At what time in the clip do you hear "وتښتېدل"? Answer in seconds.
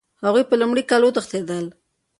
1.07-1.65